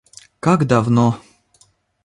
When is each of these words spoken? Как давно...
Как 0.39 0.65
давно... 0.65 1.19